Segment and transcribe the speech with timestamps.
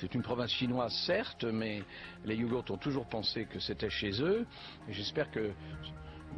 [0.00, 1.82] C'est une province chinoise, certes, mais
[2.24, 4.46] les Yougours ont toujours pensé que c'était chez eux.
[4.88, 5.50] J'espère que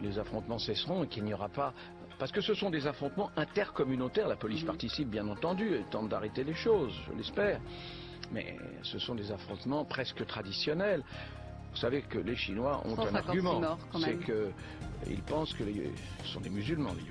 [0.00, 1.74] les affrontements cesseront et qu'il n'y aura pas
[2.18, 4.28] parce que ce sont des affrontements intercommunautaires.
[4.28, 7.60] La police participe, bien entendu, et tente d'arrêter les choses, je l'espère.
[8.30, 11.02] Mais ce sont des affrontements presque traditionnels.
[11.70, 15.90] Vous savez que les Chinois ont un argument, c'est qu'ils pensent que les,
[16.24, 17.04] ce sont des musulmans, les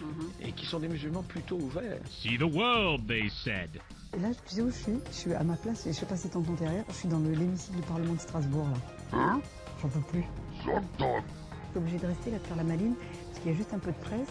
[0.00, 0.30] Mhm.
[0.40, 2.00] et qui sont des musulmans plutôt ouverts.
[2.08, 3.80] See the world, they said.
[4.16, 4.98] Et là, tu sais où je suis?
[5.10, 7.18] Je suis à ma place, et je sais pas si t'entends derrière, je suis dans
[7.20, 9.18] l'hémicycle du Parlement de Strasbourg, là.
[9.18, 9.40] Hein?
[9.80, 10.24] J'en peux plus.
[10.64, 11.20] J'entends.
[11.20, 12.94] Je suis obligé de rester là, de faire la maline,
[13.26, 14.28] parce qu'il y a juste un peu de presse,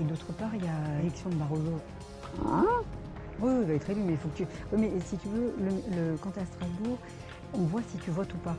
[0.00, 1.80] et d'autre part, il y a l'élection de Barroso.
[2.46, 2.64] Hein?
[3.40, 4.46] Oui, il va être élu, mais il faut que tu...
[4.72, 6.98] Oui, mais si tu veux, le, quand tu es à Strasbourg,
[7.52, 8.56] on voit si tu votes ou pas.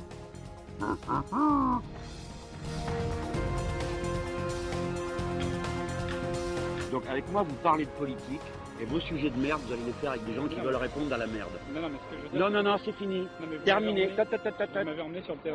[6.91, 8.41] Donc avec moi, vous parlez de politique,
[8.81, 11.13] et vos sujets de merde, vous allez les faire avec des gens qui veulent répondre
[11.13, 11.51] à la merde.
[11.73, 13.27] Non, non, mais ce que je veux dire, non, non, non, c'est fini.
[13.65, 14.09] Terminé.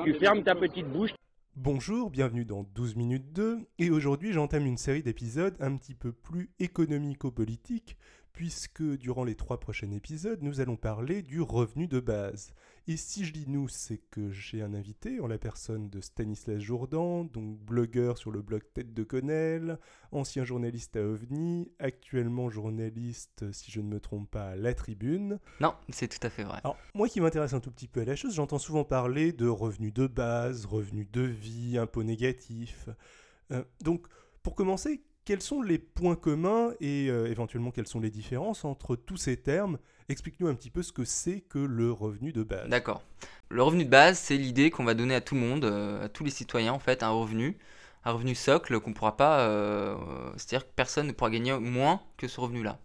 [0.05, 1.11] Tu fermes ta petite bouche.
[1.57, 6.11] Bonjour, bienvenue dans 12 minutes 2, et aujourd'hui j'entame une série d'épisodes un petit peu
[6.13, 7.97] plus économico-politiques,
[8.33, 12.53] puisque durant les trois prochains épisodes, nous allons parler du revenu de base.
[12.87, 16.59] Et si je dis nous, c'est que j'ai un invité en la personne de Stanislas
[16.59, 19.79] Jourdan, donc blogueur sur le blog Tête de Connell,
[20.13, 25.41] ancien journaliste à OVNI, actuellement journaliste, si je ne me trompe pas, à La Tribune.
[25.61, 26.61] Non, c'est tout à fait vrai.
[26.63, 29.49] Alors, moi qui m'intéresse un tout petit peu à la chose, j'entends souvent parler de
[29.49, 32.91] revenus de base, revenus de vie, impôts négatifs.
[33.51, 34.07] Euh, donc,
[34.43, 38.97] pour commencer, quels sont les points communs et euh, éventuellement quelles sont les différences entre
[38.97, 39.79] tous ces termes?
[40.09, 42.69] Explique-nous un petit peu ce que c'est que le revenu de base.
[42.69, 43.03] D'accord.
[43.49, 46.09] Le revenu de base, c'est l'idée qu'on va donner à tout le monde, euh, à
[46.09, 47.57] tous les citoyens en fait, un revenu,
[48.05, 49.97] un revenu socle qu'on ne pourra pas, euh,
[50.37, 52.79] c'est-à-dire que personne ne pourra gagner moins que ce revenu-là.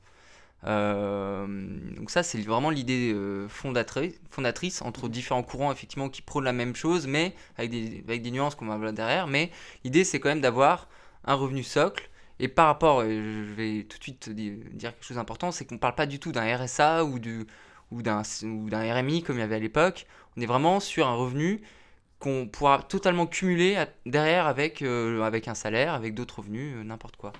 [0.63, 3.13] donc ça, c'est vraiment l'idée
[3.49, 8.21] fondatrice, fondatrice entre différents courants effectivement qui prônent la même chose, mais avec des, avec
[8.21, 9.27] des nuances qu'on va voir derrière.
[9.27, 9.51] Mais
[9.83, 10.87] l'idée, c'est quand même d'avoir
[11.25, 15.51] un revenu socle et par rapport, je vais tout de suite dire quelque chose d'important,
[15.51, 17.45] c'est qu'on ne parle pas du tout d'un RSA ou, du,
[17.91, 20.07] ou d'un RMI comme il y avait à l'époque.
[20.37, 21.61] On est vraiment sur un revenu
[22.19, 27.15] qu'on pourra totalement cumuler derrière avec, euh, avec un salaire, avec d'autres revenus, euh, n'importe
[27.15, 27.33] quoi.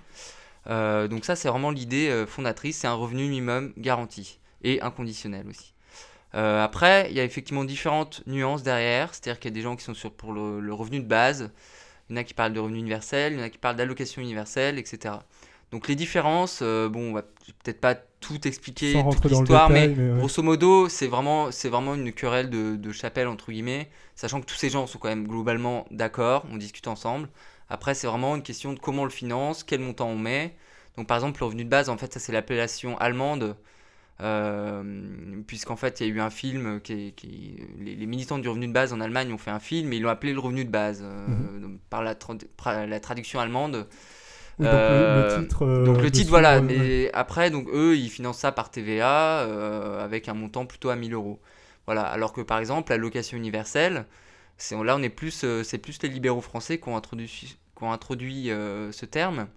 [0.68, 5.74] Euh, donc ça, c'est vraiment l'idée fondatrice, c'est un revenu minimum garanti et inconditionnel aussi.
[6.34, 9.84] après, il y a effectivement différentes nuances derrière, c'est-à-dire qu'il y a des gens qui
[9.84, 11.52] sont sur pour le revenu de base,
[12.10, 13.76] il y en a qui parlent de revenu universel, il y en a qui parlent
[13.76, 15.16] d'allocation universelle, etc.
[15.72, 20.42] Donc les différences, euh, bon, on va peut-être pas tout expliquer, toute l'histoire, mais, grosso
[20.42, 24.70] modo, c'est vraiment, c'est vraiment une querelle de, chapelle, entre guillemets, sachant que tous ces
[24.70, 27.30] gens sont quand même globalement d'accord, on discute ensemble.
[27.70, 30.56] Après, c'est vraiment une question de comment on le finance, quel montant on met.
[30.98, 33.56] Donc par exemple, le revenu de base, en fait, ça c'est l'appellation allemande
[34.22, 34.84] euh,
[35.48, 38.74] puisqu'en fait il y a eu un film qui, qui les, militants du revenu de
[38.74, 41.02] base en Allemagne ont fait un film et ils l'ont appelé le revenu de base
[41.06, 41.80] euh, mhm.
[41.90, 42.16] par la,
[42.86, 43.88] la, traduction allemande.
[44.60, 48.52] donc, le, euh, titre, donc le titre voilà mais après donc eux ils financent ça
[48.52, 49.40] par TVA
[50.04, 51.40] avec un montant plutôt à 1000 euros
[51.86, 54.06] voilà alors que par exemple la location universelle
[54.58, 57.94] c'est là on est plus c'est plus les libéraux français qui ont introduit qui ont
[57.94, 59.48] introduit ce terme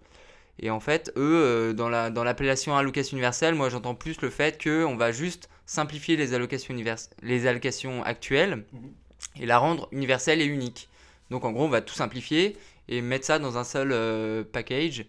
[0.58, 4.30] et en fait, eux, euh, dans, la, dans l'appellation allocation universelle, moi j'entends plus le
[4.30, 6.74] fait qu'on va juste simplifier les allocations,
[7.22, 8.92] les allocations actuelles mhm.
[9.40, 10.88] et la rendre universelle et unique.
[11.30, 12.56] Donc en gros, on va tout simplifier
[12.88, 15.06] et mettre ça dans un seul euh, package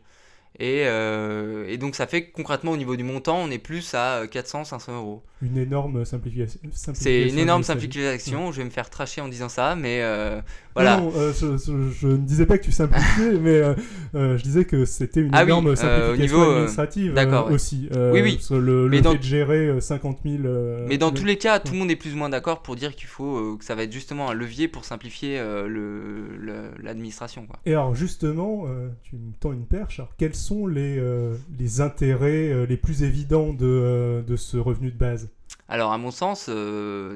[0.62, 4.26] euh, et, donc ça fait que concrètement au niveau du montant, on est plus à
[4.26, 5.24] 400-500 euros.
[5.42, 6.60] Une énorme simplification.
[6.72, 8.52] C'est une énorme simplification.
[8.52, 10.42] Je vais me faire tracher en disant ça, mais euh,
[10.74, 10.98] voilà.
[10.98, 13.62] Non, euh, je, ne disais pas que tu simplifiais, mais
[14.14, 17.18] je disais que c'était une ah énorme simplification niveau, administrative
[17.50, 17.90] aussi.
[17.92, 18.40] oui, oui.
[18.52, 20.44] Le, le fait de gérer 50 000.
[20.88, 22.96] mais dans tous les cas, tout le monde est plus ou moins d'accord pour dire
[22.96, 25.42] qu'il faut que ça va être justement un levier pour simplifier
[26.82, 27.48] l'administration.
[27.66, 28.68] Et alors justement,
[29.04, 30.00] tu me tends une perche.
[30.00, 31.36] Alors, quels sont les, euh,
[31.80, 35.30] intérêts euh, les plus évidents de, euh, de, ce revenu de base
[35.70, 36.50] Alors, à mon sens,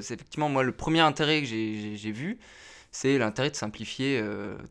[0.00, 2.38] c'est effectivement moi le premier intérêt que j'ai vu,
[2.90, 4.22] c'est l'intérêt de simplifier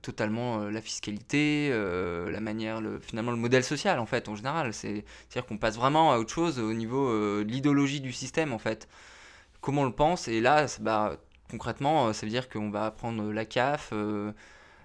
[0.02, 4.74] totalement la fiscalité, la manière, le, finalement le modèle social en fait en général.
[4.74, 8.88] C'est-à-dire qu'on passe vraiment à autre chose au niveau de l'idéologie du système en fait.
[9.62, 11.18] Comment on le pense Et là, bah,
[11.52, 13.94] concrètement, ça veut dire qu'on va prendre la CAF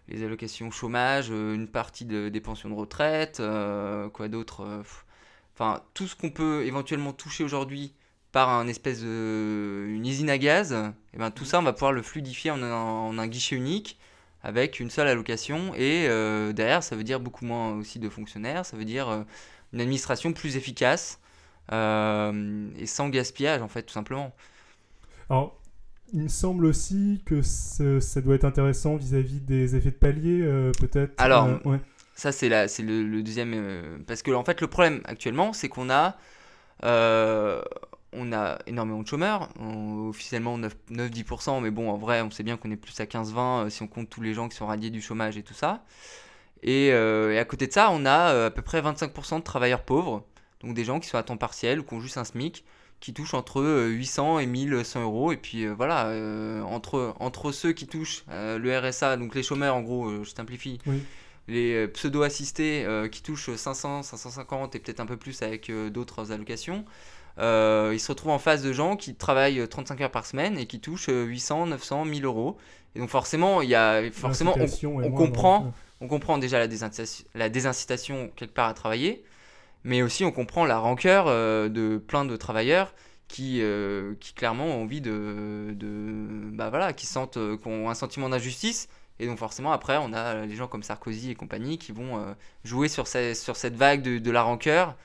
[0.08, 4.82] les allocations chômage, euh, une partie des pensions de retraite, euh, quoi d'autre euh,
[5.54, 7.94] Enfin, tout ce qu'on peut éventuellement toucher aujourd'hui
[8.32, 11.74] par un espèce de une usine à gaz, et eh ben tout ça on va
[11.74, 13.98] pouvoir le fluidifier en un, guichet unique
[14.42, 16.08] avec une seule allocation et
[16.54, 19.26] derrière ça veut dire beaucoup moins aussi de fonctionnaires, ça veut dire
[19.74, 21.20] une administration plus efficace
[21.70, 24.34] et sans gaspillage en fait tout simplement.
[25.28, 25.60] Alors,
[26.12, 31.14] il me semble aussi que ça doit être intéressant vis-à-vis des effets de palier, peut-être.
[31.18, 31.48] Alors,
[32.14, 34.02] ça, c'est le, deuxième.
[34.06, 36.16] parce que, en fait, le problème actuellement, c'est qu'on a
[38.12, 39.48] on a énormément de chômeurs,
[40.08, 43.70] officiellement 9-10%, mais bon, en vrai, on sait bien qu'on est plus à 15-20 euh,
[43.70, 45.82] si on compte tous les gens qui sont radiés du chômage et tout ça.
[46.62, 49.82] Et, euh, à côté de ça, on a euh, à peu près 25% de travailleurs
[49.82, 50.24] pauvres,
[50.62, 52.64] donc des gens qui sont à temps partiel ou qui ont juste un SMIC,
[53.02, 55.32] qui touchent entre 800 et 1100 euros.
[55.32, 56.08] Et puis voilà,
[56.64, 60.78] entre, entre ceux qui touchent le RSA, donc les chômeurs, en gros, je simplifie.
[61.48, 66.84] Les pseudo-assistés qui touchent 500, 550 et peut-être un peu plus avec d'autres allocations,
[67.38, 70.66] euh, il se retrouve en face de gens qui travaillent 35 heures par semaine et
[70.66, 72.58] qui touchent 800, 900, 1000 euros.
[72.94, 77.48] Et donc forcément, il y a, forcément on, comprend, on comprend déjà la désincitation, la
[77.48, 79.24] désincitation quelque part à travailler,
[79.84, 82.94] mais aussi on comprend la rancœur euh, de plein de travailleurs
[83.28, 88.28] qui, euh, qui clairement ont envie de, de bah voilà, qui sentent, ont un sentiment
[88.28, 88.88] d'injustice.
[89.18, 92.34] Et donc forcément après, on a les gens comme Sarkozy et compagnie qui vont
[92.64, 94.96] jouer sur, sur cette vague de, de la rancœur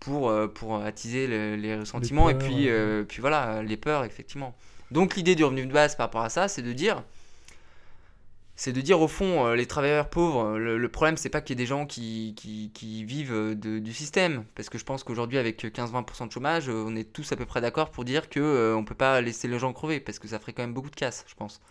[0.00, 4.54] pour, euh, pour attiser les ressentiments et puis, euh, puis voilà, les peurs, effectivement.
[4.90, 7.04] Donc l'idée du revenu de base par rapport à ça, c'est de dire
[8.60, 11.58] c'est de dire au fond, euh, les travailleurs pauvres, le, problème c'est pas qu'il y
[11.58, 12.34] ait des gens qui,
[12.74, 16.94] qui, vivent du système, parce que je pense qu'aujourd'hui avec 15-20% de chômage, euh, on
[16.94, 19.58] est tous à peu près d'accord pour dire que euh, on peut pas laisser les
[19.58, 21.62] gens crever, parce que ça ferait quand même beaucoup de casse, je pense.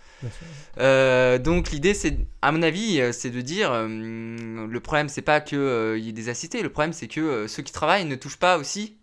[1.43, 6.09] donc l'idée c'est, à mon avis, c'est de dire, le problème c'est pas qu'il y
[6.09, 8.97] ait des assistés, le problème c'est que ceux qui travaillent ne touchent pas aussi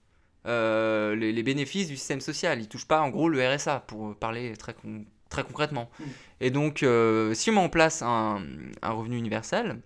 [0.44, 4.74] les, bénéfices du système social, ils touchent pas en gros le RSA, pour parler très
[5.36, 5.90] très concrètement.
[5.98, 6.04] Mm.
[6.40, 8.42] Et donc, euh, si on met en place un,
[8.82, 9.80] revenu universel,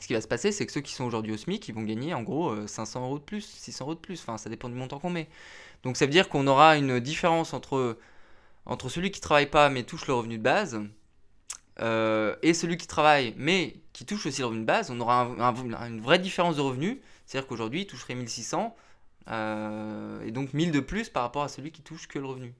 [0.00, 1.82] ce qui va se passer, c'est que ceux qui sont aujourd'hui au SMIC, ils vont
[1.82, 4.68] gagner en gros 500 euh, euros de plus, 600 euros de plus, enfin ça dépend
[4.68, 5.28] du montant qu'on met.
[5.82, 7.98] Donc ça veut dire qu'on aura une différence entre,
[8.66, 10.80] entre celui qui travaille pas mais touche le revenu de base,
[11.80, 15.28] euh, et celui qui travaille mais qui touche aussi le revenu de base, on aura
[15.86, 18.76] une vraie différence de revenus, c'est-à-dire qu'aujourd'hui il toucherait 1600,
[19.28, 22.52] et donc 1000 de plus par rapport à celui qui touche que le revenu.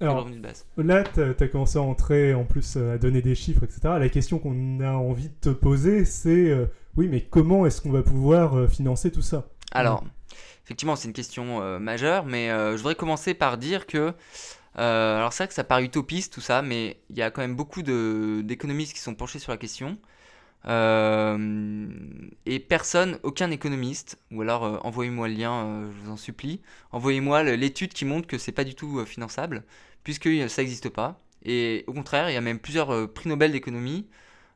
[0.00, 0.28] Alors,
[0.76, 3.80] là, tu as commencé à entrer en plus euh, à donner des chiffres, etc.
[3.98, 6.66] La question qu'on a envie de te poser, c'est euh,
[6.96, 9.48] oui, mais comment est-ce qu'on va pouvoir euh, financer tout ça?
[9.72, 10.04] Alors,
[10.64, 14.12] effectivement, c'est une question majeure, mais je voudrais commencer par dire que.
[14.74, 17.56] alors, c'est vrai que ça paraît utopiste tout ça, mais il y a quand même
[17.56, 19.98] beaucoup d'économistes qui sont penchés sur la question.
[20.66, 26.60] et personne, aucun économiste, ou alors envoyez-moi le lien, je vous en supplie,
[26.92, 29.64] envoyez-moi l'étude qui montre que c'est pas du tout finançable
[30.06, 31.18] puisque ça n'existe pas.
[31.44, 34.06] Et au contraire, il y a même plusieurs euh, prix Nobel d'économie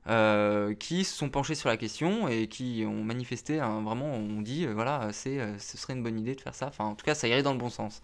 [0.06, 4.64] euh, qui se sont penchés sur la question et qui ont manifesté, vraiment, on dit,
[4.64, 6.68] euh, voilà, c'est, ce serait une bonne idée de faire ça.
[6.68, 8.00] Enfin, en tout cas, ça irait dans le bon sens.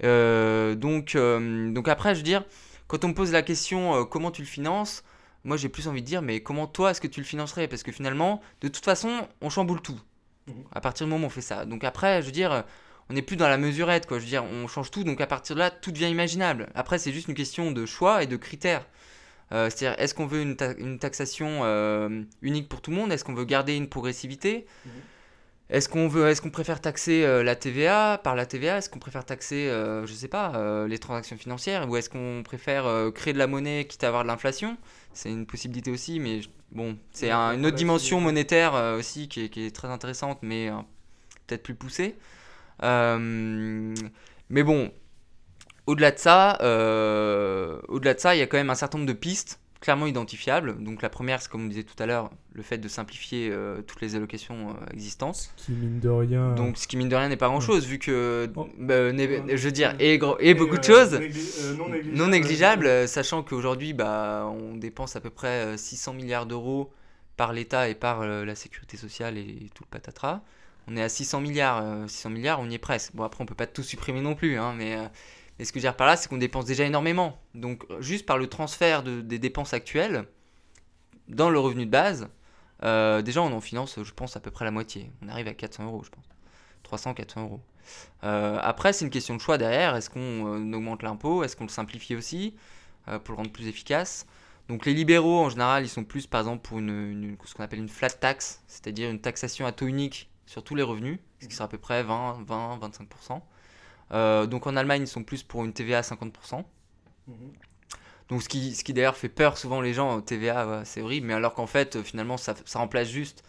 [0.00, 2.42] donc, donc après, je veux dire,
[2.86, 5.04] quand on me pose la question comment tu le finances,
[5.44, 7.68] moi j'ai plus envie de dire, mais comment toi est-ce que tu le financerais?
[7.68, 10.00] Parce que finalement, de toute façon, on chamboule tout.
[10.46, 10.52] Mmh.
[10.72, 11.66] À partir du moment où on fait ça.
[11.66, 12.64] Donc après, je veux dire,
[13.10, 14.18] on n'est plus dans la mesurette, quoi.
[14.18, 16.68] Je veux dire, on change tout, donc à partir de là, tout devient imaginable.
[16.74, 18.86] Après, c'est juste une question de choix et de critères.
[19.52, 23.12] Euh, c'est-à-dire, est-ce qu'on veut une, taxation euh, unique pour tout le monde?
[23.12, 24.66] Est-ce qu'on veut garder une progressivité?
[24.86, 24.92] Mhm.
[25.70, 28.98] Est-ce qu'on veut, est-ce qu'on préfère taxer euh, la TVA par la TVA Est-ce qu'on
[28.98, 29.68] préfère taxer,
[30.04, 31.88] je sais pas, les transactions financières?
[31.88, 34.76] Ou est-ce qu'on préfère créer de la monnaie quitte à avoir de l'inflation?
[35.12, 36.40] C'est une possibilité aussi, mais
[36.72, 40.70] bon, c'est une autre dimension monétaire aussi qui est, qui est, très intéressante, mais
[41.46, 42.16] peut-être plus poussée.
[42.82, 43.94] Euh,
[44.48, 44.90] mais bon,
[45.86, 49.08] au-delà de ça, euh, au-delà de ça, il y a quand même un certain nombre
[49.08, 50.82] de pistes clairement identifiables.
[50.82, 53.82] Donc la première, c'est comme on disait tout à l'heure, le fait de simplifier euh,
[53.82, 55.50] toutes les allocations existantes.
[55.56, 56.54] Ce qui mine de rien.
[56.54, 58.68] Donc ce qui mine de rien n'est pas grand-chose vu que, oh.
[58.78, 61.20] bah, je veux dire, et, et beaucoup de choses
[62.12, 66.92] non, négligeables, sachant qu'aujourd'hui, bah, on dépense à peu près 600 milliards d'euros
[67.36, 70.42] par l'État et par la sécurité sociale et tout le patatras
[70.88, 72.08] on est à 600 milliards.
[72.08, 73.14] 600 euh, milliards, on y est presque.
[73.14, 75.06] Bon, après, on peut pas tout supprimer non plus, hein, mais, euh,
[75.58, 77.38] mais, ce que je veux dire par là, c'est qu'on dépense déjà énormément.
[77.54, 80.26] Donc, juste par le transfert de, des dépenses actuelles
[81.28, 82.28] dans le revenu de base,
[82.82, 85.10] euh, déjà, on en finance, je pense, à peu près la moitié.
[85.22, 86.24] On arrive à 400 euros, je pense.
[86.82, 87.60] 300, 400 euros.
[88.22, 89.96] après, c'est une question de choix derrière.
[89.96, 91.44] Est-ce qu'on augmente l'impôt?
[91.44, 92.54] Est-ce qu'on le simplifie aussi
[93.06, 94.26] pour le rendre plus efficace?
[94.68, 97.88] Donc les libéraux, en général, ils sont plus, par exemple, pour ce qu'on appelle une
[97.88, 101.66] flat tax, c'est-à-dire une taxation à taux unique sur tous les revenus, ce qui sera
[101.66, 102.78] à peu près 20, 20,
[104.10, 104.46] 25%.
[104.48, 106.64] donc en Allemagne, ils sont plus pour une TVA à 50%.
[107.28, 107.34] Mhm.
[108.28, 111.34] Donc ce qui, ce qui d'ailleurs fait peur souvent les gens, TVA, c'est horrible, mais
[111.34, 113.42] alors qu'en fait, finalement, ça, ça, remplace juste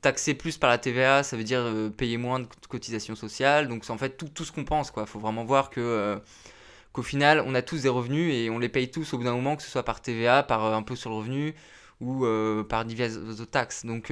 [0.00, 3.68] taxer plus par la TVA, ça veut dire euh, payer moins de cotisations sociales.
[3.68, 5.04] Donc c'est en fait tout, tout ce qu'on pense, quoi.
[5.04, 5.80] Il faut vraiment voir que...
[5.80, 6.18] Euh,
[6.92, 9.34] qu'au final, on a tous des revenus et on les paye tous au bout d'un
[9.34, 11.54] moment, que ce soit par TVA, par impôt sur le revenu
[12.00, 12.24] ou
[12.64, 13.18] par diverses
[13.50, 13.84] taxes.
[13.84, 14.10] Donc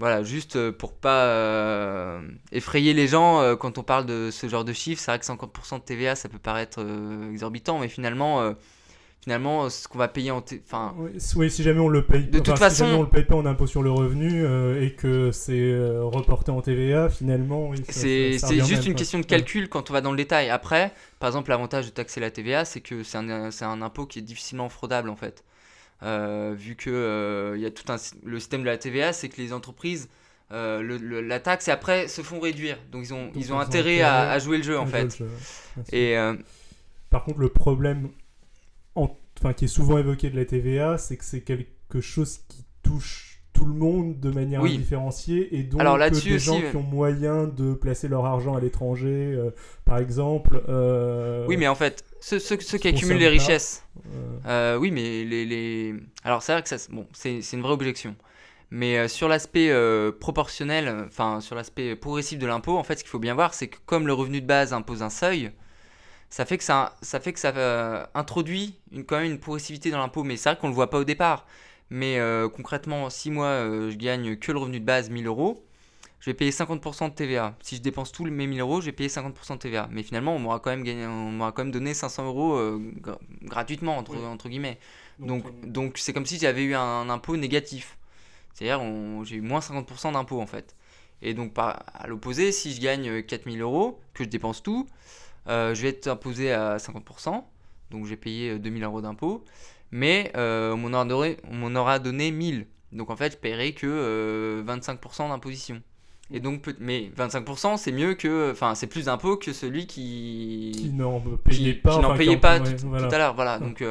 [0.00, 5.00] voilà, juste pour pas effrayer les gens quand on parle de ce genre de chiffres,
[5.00, 6.84] c'est vrai que 50% de TVA, ça peut paraître
[7.30, 8.54] exorbitant, mais finalement
[9.20, 10.94] finalement ce qu'on va payer en enfin
[11.36, 13.66] oui, si jamais on le paye de toute façon on le paye pas en impôt
[13.66, 18.94] sur le revenu euh, et que c'est euh, reporté en TVA finalement c'est juste une
[18.94, 20.48] question de calcul quand on va dans le détail.
[20.48, 24.20] Après par exemple l'avantage de taxer la TVA c'est que c'est un, un, impôt qui
[24.20, 25.44] est difficilement fraudable en fait.
[25.44, 25.49] euh,
[26.02, 29.52] vu que il y a tout un, le système de la TVA c'est que les
[29.52, 30.08] entreprises
[30.50, 32.78] le, la taxe et après se font réduire.
[32.90, 35.22] Donc ils ont, ils ont intérêt à, jouer le jeu en fait.
[35.92, 36.16] et
[37.10, 38.08] par contre le problème
[39.40, 43.42] enfin, qui est souvent évoqué de la TVA, c'est que c'est quelque chose qui touche
[43.52, 47.74] tout le monde de manière différenciée et donc Alors, des gens qui ont moyen de
[47.74, 49.50] placer leur argent à l'étranger, euh,
[49.84, 50.62] par exemple.
[50.68, 53.84] Euh, oui, mais en fait, ceux, ceux, qui accumulent les richesses.
[54.46, 54.76] Euh.
[54.76, 55.94] oui, mais les, les...
[56.24, 58.16] Alors c'est vrai que ça, bon, c'est une vraie objection.
[58.70, 59.72] Mais sur l'aspect
[60.20, 63.68] proportionnel, enfin sur l'aspect progressif de l'impôt, en fait, ce qu'il faut bien voir, c'est
[63.68, 65.50] que comme le revenu de base impose un seuil,
[66.30, 69.90] ça fait que ça, ça, fait que ça euh, introduit une, quand même une progressivité
[69.90, 70.22] dans l'impôt.
[70.22, 71.46] Mais c'est vrai qu'on ne le voit pas au départ.
[71.90, 75.64] Mais euh, concrètement, si moi je gagne que le revenu de base 1000 euros,
[76.20, 77.56] je vais payer 50% de TVA.
[77.62, 79.88] Si je dépense tous mes 1000 euros, je vais payer 50% de TVA.
[79.90, 82.78] Mais finalement, on m'aura quand, même gagné, on quand même donné 500 euros euh,
[83.42, 84.78] gratuitement, entre, entre guillemets.
[85.18, 87.98] Donc, donc c'est comme si j'avais eu un, impôt négatif.
[88.52, 88.80] C'est-à-dire,
[89.24, 90.74] j'ai eu moins 50% d'impôt en fait.
[91.22, 94.86] Et donc, par, à l'opposé, si je gagne 4000 euros, que je dépense tout,
[95.48, 97.44] euh, je vais être imposé à 50%,
[97.90, 99.44] donc j'ai payé 2000 euros d'impôt,
[99.90, 102.66] mais euh, on m'en aura, donné 1000.
[102.92, 105.82] Donc en fait, je paierai que 25% euh, d'imposition.
[106.32, 110.90] Et donc, mais 25%, c'est mieux que, enfin, c'est plus d'impôt que celui qui, qui
[110.90, 113.34] n'en payait pas, qui n'en payait pas tout, à l'heure.
[113.34, 113.58] Voilà.
[113.58, 113.82] Donc,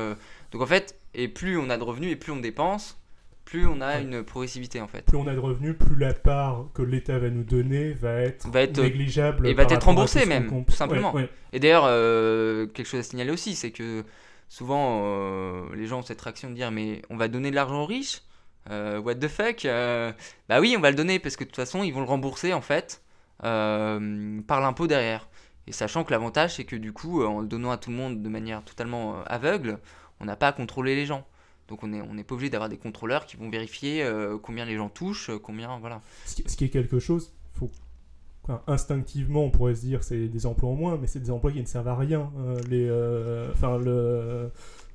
[0.52, 2.98] donc en fait, et plus on a de revenus et plus on dépense,
[3.46, 5.06] plus on a une progressivité en fait.
[5.06, 8.48] Plus on a de revenus, plus la part que l'État va nous donner va être,
[8.48, 9.48] va être négligeable.
[9.48, 11.14] Et va être remboursée même, tout simplement.
[11.52, 14.04] Et d'ailleurs, euh, quelque chose à signaler aussi, c'est que
[14.48, 17.84] souvent euh, les gens ont cette réaction de dire mais on va donner de l'argent
[17.84, 18.22] aux riches
[18.70, 19.64] euh, What the fuck
[20.48, 22.54] Bah oui, on va le donner parce que de toute façon ils vont le rembourser
[22.54, 23.02] en fait
[23.40, 25.28] par l'impôt derrière.
[25.68, 28.22] Et sachant que l'avantage c'est que du coup, en le donnant à tout le monde
[28.22, 29.80] de manière totalement aveugle,
[30.20, 31.26] on n'a pas à contrôler les gens.
[31.70, 34.76] Donc on n'est on pas obligé d'avoir des contrôleurs qui vont vérifier euh, combien les
[34.76, 36.02] gens touchent, euh, combien voilà.
[36.26, 37.70] Ce qui, est quelque chose, faut,
[38.66, 41.62] instinctivement on pourrait se dire c'est des emplois en moins, mais c'est des emplois qui
[41.62, 42.32] ne servent à rien.
[42.40, 44.52] Euh, les, enfin le.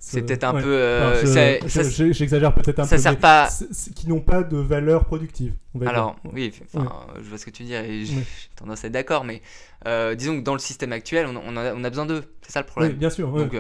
[0.07, 1.23] C'est peut-être un peu.
[2.13, 3.03] J'exagère peut-être un ça peu.
[3.03, 3.49] Sert pas...
[3.95, 5.55] Qui n'ont pas de valeur productive.
[5.87, 8.17] Alors, oui, je vois ce que tu dire et j'ai
[8.57, 9.43] tendance à être d'accord, mais
[10.17, 12.23] disons que dans le système actuel, on, on, a, on a, besoin d'eux.
[12.43, 12.93] C'est ça le problème.
[12.93, 13.31] Oui, bien sûr.
[13.33, 13.55] Donc,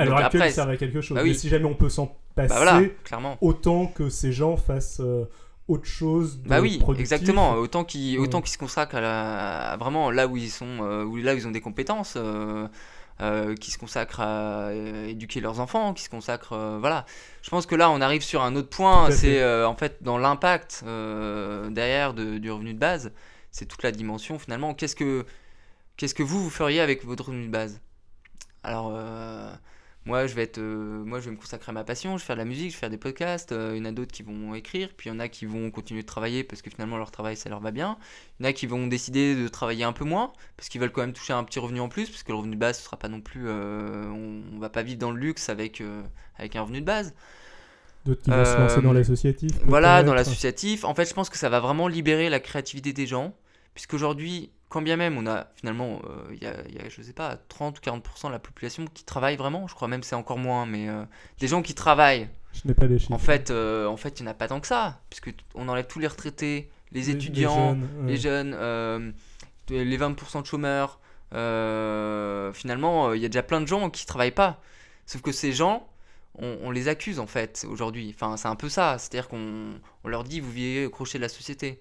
[0.00, 1.16] à l'heure actuelle, ils servent à quelque chose.
[1.16, 3.36] Bah mais si jamais on peut s'en passer, bah clairement.
[3.40, 5.24] autant que ces gens fassent euh,
[5.68, 7.54] autre chose de Bah oui, exactement.
[7.54, 11.34] Autant qu'ils autant qu'ils se consacrent à, vraiment là où ils sont, euh, où, là
[11.34, 12.14] où ils ont des compétences.
[12.16, 12.66] Euh,
[13.60, 14.72] qui se consacrent à
[15.06, 17.04] éduquer leurs enfants, qui se consacrent, voilà.
[17.42, 20.82] Je pense que là, on arrive sur un autre point, c'est en fait dans l'impact
[20.84, 23.12] derrière du revenu de base,
[23.50, 24.74] c'est toute la dimension finalement.
[24.74, 25.26] Qu'est-ce que,
[25.96, 27.80] qu'est-ce que vous vous feriez avec votre revenu de base?
[28.62, 28.92] Alors,
[30.06, 32.26] moi je vais être euh, moi je vais me consacrer à ma passion je vais
[32.26, 34.12] faire de la musique je vais faire des podcasts euh, il y en a d'autres
[34.12, 36.70] qui vont écrire puis il y en a qui vont continuer de travailler parce que
[36.70, 37.98] finalement leur travail ça leur va bien.
[38.38, 40.92] Il y en a qui vont décider de travailler un peu moins parce qu'ils veulent
[40.92, 42.84] quand même toucher un petit revenu en plus parce que le revenu de base ce
[42.84, 45.82] sera pas non plus euh, on, va pas vivre dans le luxe avec
[46.38, 47.14] avec un revenu de base.
[48.06, 50.84] D'autres qui vont se lancer dans l'associatif voilà dans l'associatif.
[50.84, 53.34] En fait je pense que ça va vraiment libérer la créativité des gens
[53.74, 57.12] puisqu'aujourd'hui quand bien même on a finalement, euh, il y, a, y, a, je sais
[57.12, 60.38] pas, 30 ou 40% de la population qui travaille vraiment, je crois même c'est encore
[60.38, 61.04] moins, mais euh,
[61.40, 62.28] des gens qui travaillent.
[62.54, 63.12] Je n'ai pas les chiffres.
[63.12, 65.68] En fait, euh, en fait, il n'y en a pas tant que ça, puisque on
[65.68, 68.52] enlève tous les retraités, les, étudiants, les jeunes,
[69.68, 71.00] les, 20% de chômeurs.
[72.54, 74.60] finalement, il y a déjà plein de gens qui travaillent pas.
[75.06, 75.88] Sauf que ces gens,
[76.38, 78.12] on, on les accuse en fait aujourd'hui.
[78.14, 79.74] Enfin, c'est un peu ça, c'est-à-dire qu'on
[80.04, 81.80] on leur dit vous vivez au crochet de la société.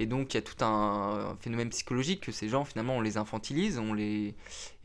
[0.00, 3.16] Et donc il y a tout un, phénomène psychologique que ces gens finalement on les
[3.16, 4.36] infantilise, on les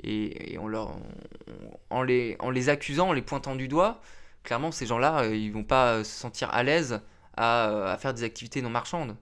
[0.03, 0.98] et, on leur
[1.91, 4.01] en les en les accusant, en les pointant du doigt,
[4.41, 7.00] clairement ces gens-là euh, ils vont pas se sentir à l'aise
[7.38, 9.15] à, à, faire des activités non marchandes.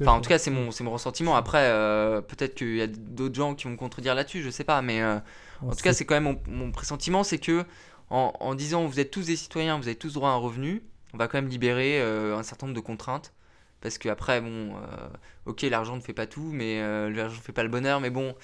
[0.00, 1.36] Enfin, en tout cas, c'est mon, mon ressentiment.
[1.36, 4.64] Après, euh, peut-être qu'il y a d'autres gens qui vont me contredire là-dessus, je sais
[4.64, 4.82] pas.
[4.82, 5.18] Mais euh,
[5.62, 7.64] en tout cas, c'est quand même mon, mon pressentiment c'est que
[8.10, 10.82] en, en, disant vous êtes tous des citoyens, vous avez tous droit à un revenu,
[11.14, 13.32] on va quand même libérer un certain nombre de contraintes
[13.80, 15.08] parce que après bon euh,
[15.46, 18.10] ok l'argent ne fait pas tout mais euh, l'argent ne fait pas le bonheur mais
[18.10, 18.34] bon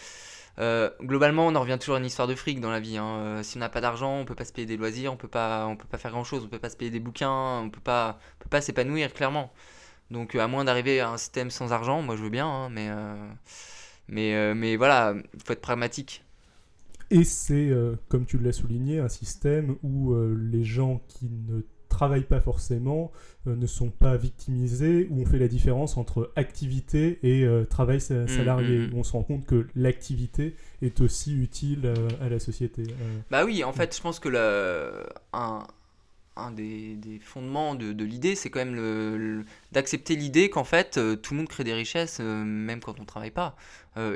[1.00, 2.98] globalement, on en revient toujours à une histoire de fric dans la vie.
[2.98, 3.40] Hein.
[3.42, 5.66] si on n'a pas d'argent, on peut pas se payer des loisirs, on peut pas,
[5.66, 7.80] on peut pas faire grand chose, on peut pas se payer des bouquins, on peut
[7.80, 9.50] pas, peut pas s'épanouir clairement.
[10.10, 12.90] Donc à moins d'arriver à un système sans argent, moi je veux bien, hein, mais
[14.08, 16.22] mais mais voilà, il faut être pragmatique.
[17.10, 17.72] Et c'est,
[18.08, 21.62] comme tu l'as souligné, un système où les gens qui ne
[21.92, 23.12] travaillent pas forcément,
[23.46, 27.98] euh, ne sont pas victimisés, où on fait la différence entre activité et euh, travail
[27.98, 28.78] mmh, salarié.
[28.78, 28.98] Mmh, mmh.
[28.98, 32.82] On se rend compte que l'activité est aussi utile euh, à la société.
[33.30, 35.64] Bah oui, en fait, je pense que le, un,
[36.36, 40.98] un des, des, fondements de, de l'idée, c'est quand même le, d'accepter l'idée qu'en fait,
[41.22, 43.54] tout le monde crée des richesses, même quand on ne travaille pas.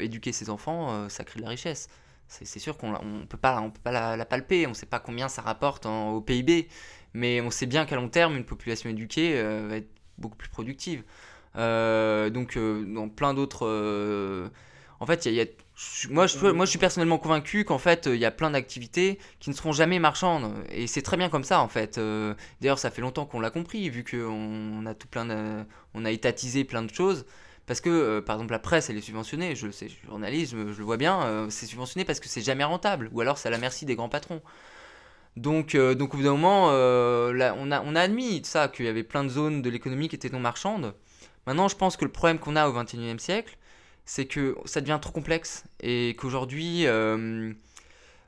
[0.01, 1.89] éduquer ses enfants, ça crée de la richesse.
[2.29, 4.99] C'est, sûr qu'on ne peut pas, on peut pas la, palper, on ne sait pas
[4.99, 6.69] combien ça rapporte au PIB.
[7.17, 10.51] Mais on sait bien qu'à long terme, une population éduquée euh, va être beaucoup plus
[10.51, 11.03] productive.
[11.57, 14.51] Euh, donc, euh, dans plein d'autres.
[15.01, 15.47] en fait, il y a,
[16.11, 19.73] moi, je, suis personnellement convaincu qu'en fait, il y a plein d'activités qui ne seront
[19.73, 20.53] jamais marchandes.
[20.71, 21.99] Et c'est très bien comme ça, en fait.
[22.61, 26.65] D'ailleurs, ça fait longtemps qu'on l'a compris, vu qu'on a tout plein on a étatisé
[26.65, 27.25] plein de choses.
[27.65, 29.57] Parce que, par exemple, la presse, elle est subventionnée.
[29.57, 31.47] Je le sais, je, je le vois bien.
[31.49, 33.09] c'est subventionné parce que c'est jamais rentable.
[33.13, 34.43] Ou alors, c'est à la merci des grands patrons.
[35.37, 39.03] Donc, euh, donc au bout d'un moment, euh, on, a, admis ça, qu'il y avait
[39.03, 40.95] plein de zones de l'économie qui étaient non marchandes.
[41.47, 43.57] Maintenant, je pense que le problème qu'on a au XXIe siècle,
[44.07, 47.53] c'est que ça devient trop complexe et qu'aujourd'hui, euh,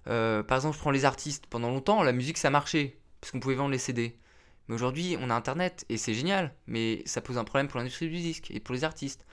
[0.07, 1.47] par exemple, je prends les artistes.
[1.47, 4.17] Pendant longtemps, la musique, ça marchait parce qu'on pouvait vendre les CD.
[4.69, 8.09] Mais aujourd'hui, on a Internet et c'est génial, mais ça pose un problème pour l'industrie
[8.09, 9.25] du disque et pour les artistes.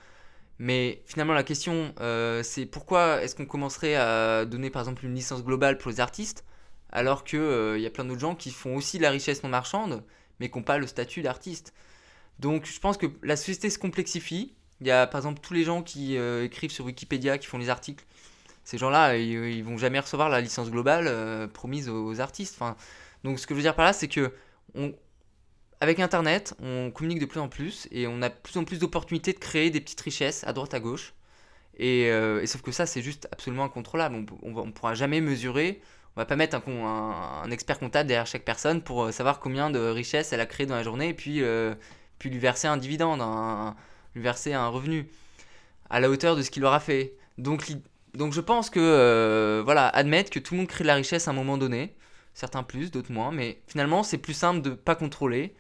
[0.60, 1.94] Mais finalement, la question,
[2.42, 6.46] c'est pourquoi est-ce qu'on commencerait à donner par exemple une licence globale pour les artistes
[6.96, 10.04] alors qu'il il y a plein d'autres gens qui font aussi la richesse non marchande,
[10.40, 11.74] mais qui n'ont pas le statut d'artiste.
[12.40, 14.54] Donc je pense que la société se complexifie.
[14.82, 17.58] Il y a par exemple tous les gens qui euh, écrivent sur Wikipédia, qui font
[17.58, 18.06] les articles.
[18.64, 22.56] Ces gens-là, ils, vont jamais recevoir la licence globale euh, promise aux, artistes.
[22.60, 22.76] Enfin,
[23.24, 24.34] donc ce que je veux dire par là, c'est que
[25.80, 28.80] avec Internet, on communique de plus en plus et on a de plus en plus
[28.80, 31.14] d'opportunités de créer des petites richesses à droite à gauche.
[31.78, 34.26] Et, euh, sauf que ça, c'est juste absolument incontrôlable.
[34.42, 35.82] On ne pourra jamais mesurer
[36.16, 39.80] on va pas mettre un, expert comptable derrière chaque personne pour euh, savoir combien de
[39.80, 41.76] richesses elle a créé dans la journée et puis, euh,
[42.24, 43.22] lui verser un dividende,
[44.16, 45.08] lui verser un revenu
[45.92, 47.14] à la hauteur de ce qu'il aura fait.
[47.38, 51.28] Donc, je pense que, euh, voilà, admettre que tout le monde crée de la richesse
[51.28, 51.96] à un moment donné,
[52.34, 55.54] certains plus, d'autres moins, mais finalement c'est plus simple de pas contrôler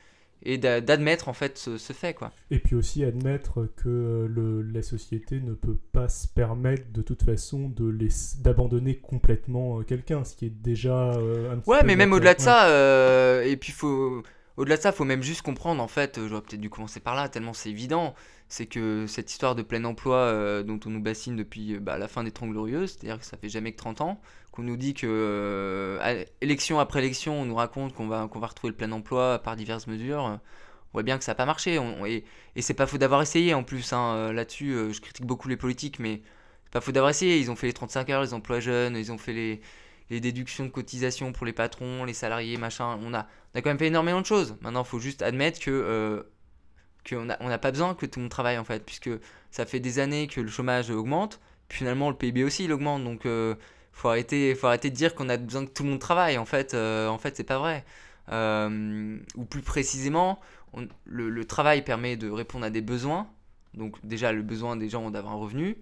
[0.46, 2.32] et d'admettre en fait ce, fait quoi.
[2.52, 7.02] Et puis aussi admettre que euh, le, la société ne peut pas se permettre de
[7.02, 7.96] toute façon de
[8.42, 12.36] d'abandonner complètement euh, quelqu'un, ce qui est déjà euh, un petit Ouais, mais même au-delà
[12.36, 14.24] de ça, et puis faut
[14.58, 17.30] au-delà de ça, faut même juste comprendre en fait, j'aurais peut-être dû commencer par là
[17.30, 18.16] tellement c'est évident,
[18.48, 22.24] c'est que cette histoire de plein emploi dont on nous bassine depuis bah, la fin
[22.24, 24.22] des Trente Glorieuses, c'est-à-dire que ça fait jamais que 30 ans,
[24.56, 28.78] qu'on nous dit que euh, élection après élection, on nous raconte qu'on va, retrouver le
[28.78, 30.24] plein emploi par diverses mesures.
[30.24, 30.40] On
[30.94, 31.80] voit bien que ça n'a pas marché.
[32.08, 33.92] et, c'est pas faux d'avoir essayé en plus.
[33.94, 36.22] Hein, euh, là-dessus, euh, je critique beaucoup les politiques, mais
[36.64, 37.38] c'est pas faux d'avoir essayé.
[37.40, 39.62] Ils ont fait les 35 heures, les emplois jeunes, ils ont fait les,
[40.10, 43.00] les déductions de cotisation pour les patrons, les salariés, machin.
[43.04, 44.56] On a, on a quand même fait énormément de choses.
[44.62, 46.26] Maintenant, il faut juste admettre que
[47.08, 49.12] qu'on n'a on a pas besoin que tout le monde travaille en fait, puisque
[49.52, 51.40] ça fait des années que le chômage augmente.
[51.68, 53.04] Puis finalement, le PIB aussi il augmente.
[53.04, 53.26] Donc
[53.96, 56.38] faut arrêter, faut arrêter de dire qu'on a besoin que tout le monde travaille.
[56.38, 57.86] En fait, euh, en fait, c'est pas vrai.
[58.30, 60.40] Euh, ou plus précisément,
[61.06, 63.30] le, travail permet de répondre à des besoins.
[63.74, 65.78] Donc déjà le besoin des gens d'avoir un revenu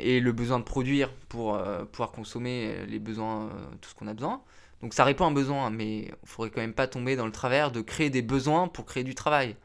[0.00, 3.48] et le besoin de produire pour euh, pouvoir consommer les besoins,
[3.80, 4.42] tout ce qu'on a besoin.
[4.82, 7.32] Donc ça répond à un besoin, mais il faudrait quand même pas tomber dans le
[7.32, 9.56] travers de créer des besoins pour créer du travail.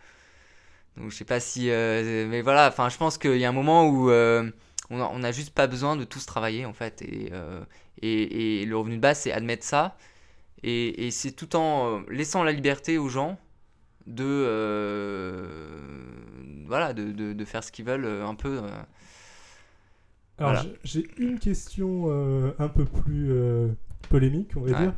[0.95, 3.87] Donc je sais pas si, mais voilà, enfin je pense qu'il y a un moment
[3.87, 4.09] où
[4.89, 7.01] on n'a juste pas besoin de tous travailler en fait.
[7.01, 7.63] Et, euh,
[8.01, 9.97] et, le revenu de base, c'est admettre ça.
[10.63, 13.39] Et, c'est tout en euh, laissant la liberté aux gens
[14.07, 15.47] de, euh,
[16.65, 18.61] voilà, de, de, faire ce qu'ils veulent un peu.
[20.39, 22.09] Alors j'ai une question
[22.59, 23.31] un peu plus
[24.09, 24.93] polémique, on va dire.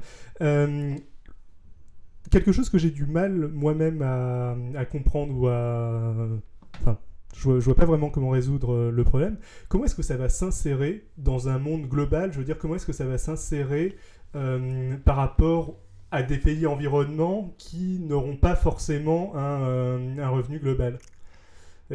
[2.30, 6.14] quelque chose que j'ai du mal moi-même à, à, comprendre ou à...
[6.80, 6.98] Enfin,
[7.36, 9.38] je vois, vois pas vraiment comment résoudre euh, le problème.
[9.70, 12.32] Comment est-ce que ça va s'insérer dans un monde global?
[12.34, 13.98] Je veux dire, comment est-ce que ça va s'insérer
[14.36, 15.78] euh, par rapport
[16.12, 20.98] à des pays environnements qui n'auront pas forcément un, euh, un revenu global?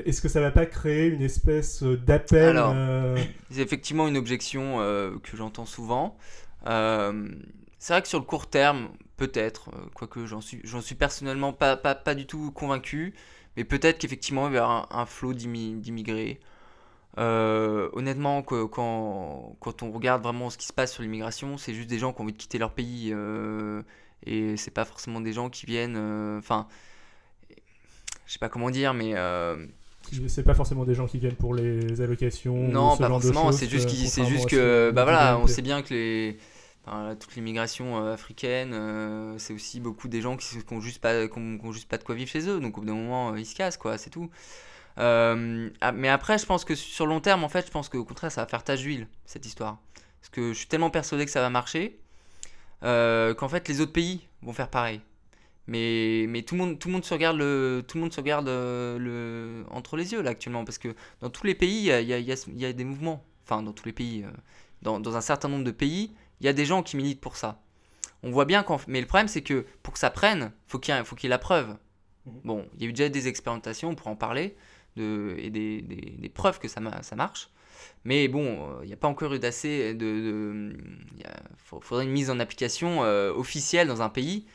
[0.04, 2.74] Est-ce que ça va pas créer une espèce d'appel Alors,
[3.50, 4.78] c'est effectivement une objection
[5.22, 6.16] que j'entends souvent.
[6.64, 11.76] c'est vrai que sur le court terme, peut-être, quoique j'en suis, j'en suis personnellement pas,
[11.76, 13.14] pas, pas, du tout convaincu.
[13.56, 16.40] Mais peut-être qu'effectivement, il va y avoir un, flot d'immigrés.
[17.16, 21.88] honnêtement, que, quand, quand, on regarde vraiment ce qui se passe sur l'immigration, c'est juste
[21.88, 23.14] des gens qui ont envie de quitter leur pays.
[24.26, 25.96] et c'est pas forcément des gens qui viennent.
[26.38, 26.66] Enfin,
[28.26, 29.14] je sais pas comment dire, mais
[30.28, 32.56] c'est pas forcément des gens qui viennent pour les allocations.
[32.56, 33.52] Non, pas forcément.
[33.52, 36.38] C'est juste, c'est juste que, bah voilà, on sait bien que les,
[37.18, 41.20] toute l'immigration euh, africaine, euh, c'est aussi beaucoup des gens qui n'ont juste pas,
[41.72, 42.60] juste pas de quoi vivre chez eux.
[42.60, 43.98] Donc au bout d'un moment, euh, ils se cassent, quoi.
[43.98, 44.30] C'est tout.
[44.98, 45.34] Ah,
[45.92, 48.42] mais après, je pense que sur long terme, en fait, je pense qu'au contraire, ça
[48.42, 49.78] va faire tache d'huile cette histoire.
[50.20, 51.98] Parce que je suis tellement persuadé que ça va marcher
[52.82, 55.00] qu'en fait, les autres pays vont faire pareil.
[55.68, 58.20] Mais, mais tout, le monde, tout le monde se regarde, le, tout le monde se
[58.20, 61.84] regarde euh, le, entre les yeux là actuellement, parce que dans tous les pays, il
[61.84, 63.24] y a, y, a, y a, des mouvements.
[63.44, 64.30] Enfin, dans tous les pays, euh,
[64.82, 67.36] dans, dans, un certain nombre de pays, il y a des gens qui militent pour
[67.36, 67.60] ça.
[68.22, 68.80] On voit bien qu'en...
[68.86, 71.30] Mais le problème, c'est que pour que ça prenne, faut il faut qu'il y ait
[71.30, 71.76] la preuve.
[72.26, 72.40] Mhm.
[72.44, 74.56] Bon, il y a eu déjà des expérimentations, on pourra en parler,
[74.96, 77.50] de, et des, des, des preuves que ça, ça marche.
[78.04, 80.76] Mais bon, euh, il n'y a pas encore eu d'assez de...
[81.16, 84.46] Il faudrait une mise en application officielle dans un pays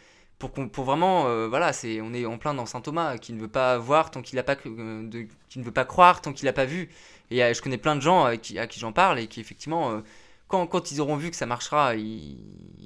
[0.49, 3.39] pour, pour vraiment, euh, voilà, c'est, on est en plein dans saint Thomas qui ne
[3.39, 6.33] veut pas voir tant qu'il a pas, euh, de, qui ne veut pas croire tant
[6.33, 6.89] qu'il n'a pas vu.
[7.29, 10.01] Et euh, je connais plein de gens à qui, j'en parle et qui effectivement,
[10.47, 12.37] quand, ils auront vu que ça marchera, ils,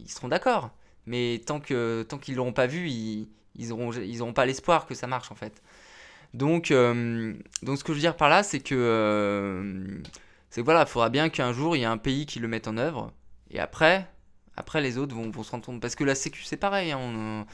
[0.07, 0.69] seront d'accord.
[1.07, 4.95] Mais tant que tant qu'ils l'auront pas vu, ils, ils auront ils pas l'espoir que
[4.95, 5.61] ça marche en fait.
[6.33, 10.01] Donc donc ce que je veux dire par là, c'est que
[10.49, 12.67] c'est voilà, il faudra bien qu'un jour il y ait un pays qui le mette
[12.67, 13.13] en œuvre.
[13.51, 14.07] Et après,
[14.57, 15.81] après, les autres vont, vont se rendre compte.
[15.81, 16.91] Parce que la Sécu, c'est pareil.
[16.91, 17.45] Hein,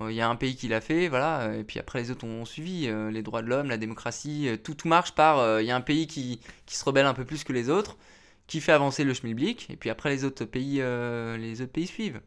[0.00, 2.44] il y a un pays qui l'a fait, voilà, et puis après les autres ont
[2.44, 2.86] suivi.
[2.88, 5.38] Euh, les droits de l'homme, la démocratie, euh, tout, tout marche par.
[5.38, 7.68] Euh, il y a un pays qui, qui, se rebelle un peu plus que les
[7.68, 7.98] autres,
[8.46, 12.20] qui fait avancer le schmilblick, et puis après les autres pays, les autres pays suivent.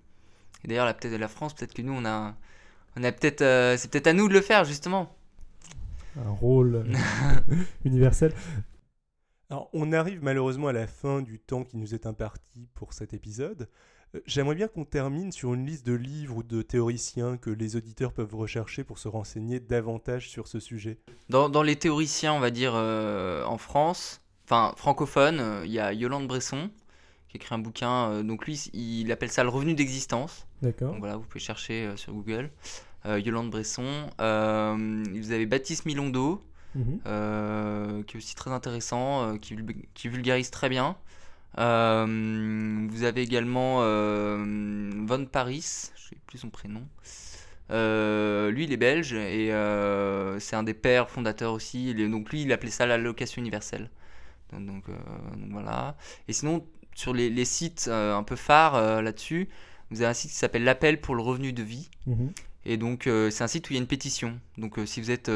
[0.64, 2.36] Et d'ailleurs, peut-être la France, peut-être que nous, on a.
[2.98, 3.44] On a peut-être.
[3.78, 5.14] c'est peut-être à nous de le faire, justement.
[6.18, 6.86] Un rôle
[7.84, 8.32] universel.
[9.50, 13.14] Alors, on arrive malheureusement à la fin du temps qui nous est imparti pour cet
[13.14, 13.68] épisode.
[14.16, 17.76] Euh, j'aimerais bien qu'on termine sur une liste de livres ou de théoriciens que les
[17.76, 20.98] auditeurs peuvent rechercher pour se renseigner davantage sur ce sujet.
[21.30, 25.94] Dans, les théoriciens, on va dire euh, en France, enfin francophone, euh, il y a
[25.94, 26.70] Yolande Bresson
[27.30, 28.24] qui écrit un bouquin.
[28.24, 30.48] donc lui, il appelle ça le revenu d'existence.
[30.62, 30.92] D'accord.
[30.92, 32.50] Donc voilà, vous pouvez chercher sur Google.
[33.06, 34.08] Yolande Bresson.
[34.18, 36.42] vous avez Baptiste Milondo.
[36.76, 37.00] Mhm.
[38.06, 39.58] qui est aussi très intéressant, qui,
[39.94, 40.96] qui vulgarise très bien.
[41.58, 46.84] Euh, vous avez également euh, Von Paris, je sais plus son prénom.
[47.72, 49.50] Euh, lui, il est belge et
[50.40, 51.94] c'est un des pères fondateurs aussi.
[52.10, 53.90] donc lui, il appelait ça l'allocation universelle.
[54.54, 54.86] Donc,
[55.50, 55.98] voilà.
[56.28, 59.50] Et sinon, sur les, sites un peu phares là-dessus,
[59.92, 61.90] vous avez un site qui s'appelle l'appel pour le revenu de vie.
[62.08, 62.32] Mhm.
[62.68, 64.40] Et donc c'est un site où il y a une pétition.
[64.58, 65.30] Donc si vous êtes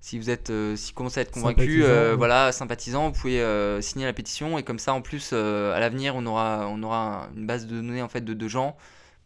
[0.00, 3.82] si vous êtes, euh, si commencez à être convaincu, euh, voilà, sympathisant, vous pouvez euh,
[3.82, 7.46] signer la pétition et comme ça, en plus, à l'avenir, on aura, on aura une
[7.46, 8.76] base de données en fait de, deux gens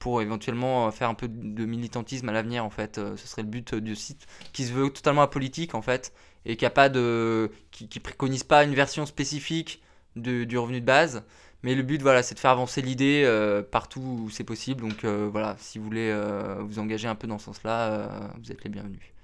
[0.00, 2.96] pour éventuellement faire un peu de militantisme à l'avenir en fait.
[2.96, 6.12] ce serait le but du site qui se veut totalement apolitique en fait
[6.44, 9.82] et qui a pas de, qui, qui, préconise pas une version spécifique
[10.16, 11.22] du revenu de base.
[11.62, 13.24] Mais le but, voilà, c'est de faire avancer l'idée
[13.70, 14.82] partout où c'est possible.
[14.82, 16.12] Donc voilà, si vous voulez
[16.58, 19.14] vous engager un peu dans ce sens-là, vous êtes les bienvenus.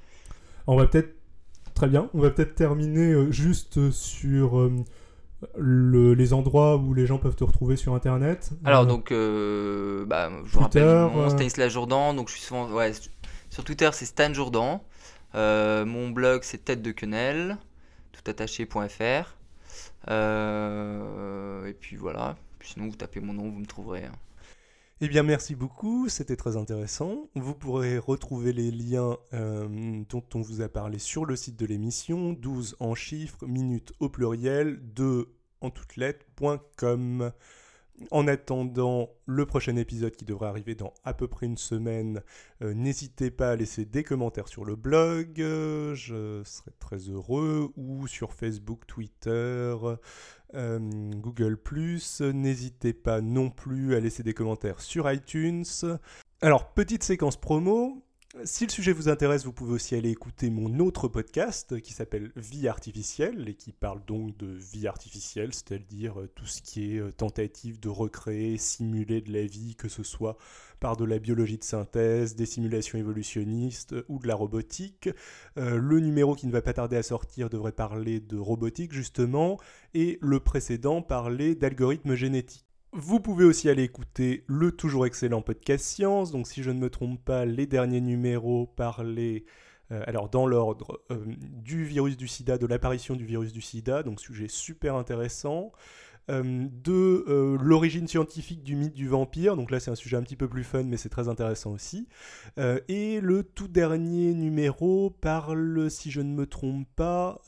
[0.67, 1.20] On va peut-être
[1.81, 2.11] Très bien.
[2.13, 4.85] On va peut-être terminer euh, juste sur euh,
[5.57, 8.51] les endroits où les gens peuvent te retrouver sur Internet.
[8.67, 12.13] Alors, euh, donc, bah, je vous rappelle mon Stanislas Jourdan.
[12.13, 12.71] Donc, je suis souvent.
[12.71, 12.93] Ouais,
[13.49, 14.85] sur Twitter, c'est Stan Jourdan.
[15.33, 17.57] mon blog, c'est tête de quenelle,
[18.13, 19.37] toutattaché.fr.
[21.67, 22.37] et puis voilà.
[22.61, 24.05] sinon, vous tapez mon nom, vous me trouverez.
[24.05, 24.13] Hein.
[25.03, 27.31] Eh bien, merci beaucoup, c'était très intéressant.
[27.35, 31.65] Vous pourrez retrouver les liens euh, dont on vous a parlé sur le site de
[31.65, 35.33] l'émission, 12 en chiffres, minutes au pluriel, 2
[35.63, 37.33] en toutes lettres.com.
[38.11, 42.23] En attendant le prochain épisode qui devrait arriver dans à peu près une semaine,
[42.63, 48.07] euh, n'hésitez pas à laisser des commentaires sur le blog, je serai très heureux, ou
[48.07, 49.77] sur Facebook, Twitter,
[50.55, 50.79] euh,
[51.15, 51.59] Google⁇
[52.33, 55.65] N'hésitez pas non plus à laisser des commentaires sur iTunes.
[56.41, 58.03] Alors, petite séquence promo,
[58.45, 62.31] si le sujet vous intéresse, vous pouvez aussi aller écouter mon autre podcast qui s'appelle
[62.37, 67.01] Vie artificielle et qui parle donc de vie artificielle, c'est-à-dire euh, tout ce qui est
[67.01, 70.37] euh, tentative de recréer, simuler de la vie, que ce soit
[70.79, 75.11] par de la biologie de synthèse, des simulations évolutionnistes euh, ou de la robotique.
[75.57, 79.59] le numéro qui ne va pas tarder à sortir devrait parler de robotique justement
[79.93, 82.70] et le précédent parlait d'algorithmes génétiques.
[82.93, 86.33] Vous pouvez aussi aller écouter le toujours excellent podcast Science.
[86.33, 89.45] Donc, si je ne me trompe pas, les derniers numéros parlaient
[89.91, 94.47] alors dans l'ordre du virus du sida, de l'apparition du virus du sida, donc sujet
[94.49, 95.73] super intéressant.
[96.31, 100.23] Euh, de euh, l'origine scientifique du mythe du vampire, donc là c'est un sujet un
[100.23, 102.07] petit peu plus fun mais c'est très intéressant aussi.
[102.59, 107.41] Euh, et le tout dernier numéro parle, si je ne me trompe pas,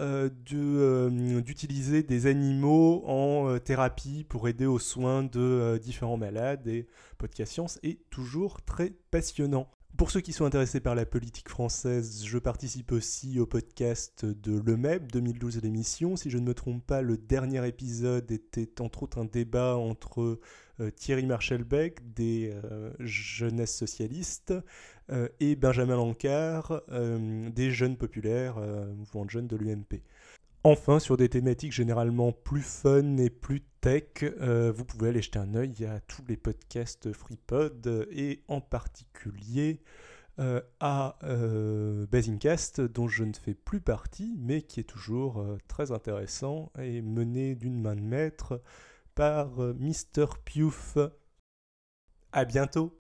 [0.44, 6.86] d'utiliser des animaux en thérapie pour aider aux soins de différents malades et
[7.18, 9.68] Podcast Science est toujours très passionnant.
[9.96, 14.58] Pour ceux qui sont intéressés par la politique française, je participe aussi au podcast de
[14.58, 16.16] l'EMEB 2012 l'émission.
[16.16, 20.40] Si je ne me trompe pas, le dernier épisode était entre autres un débat entre
[20.80, 24.54] euh, Thierry Marchelbeck des euh, Jeunesses Socialistes
[25.10, 28.56] euh, et Benjamin Lancard des Jeunes Populaires,
[28.96, 30.02] mouvement de jeunes de l'UMP.
[30.64, 35.54] Enfin, sur des thématiques généralement plus fun et plus euh, vous pouvez aller jeter un
[35.54, 39.80] œil à tous les podcasts FreePod et en particulier
[40.38, 45.90] euh, à euh, Basingcast, dont je ne fais plus partie, mais qui est toujours très
[45.90, 48.62] intéressant et mené d'une main de maître
[49.14, 50.26] par Mr.
[50.44, 50.96] Piouf.
[52.32, 52.96] À bientôt!